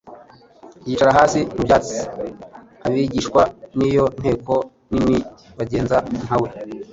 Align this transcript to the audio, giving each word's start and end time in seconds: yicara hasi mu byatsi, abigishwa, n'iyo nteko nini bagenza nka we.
yicara 0.87 1.17
hasi 1.19 1.39
mu 1.55 1.61
byatsi, 1.67 1.97
abigishwa, 2.85 3.41
n'iyo 3.77 4.05
nteko 4.19 4.53
nini 4.91 5.17
bagenza 5.57 5.97
nka 6.25 6.35
we. 6.41 6.49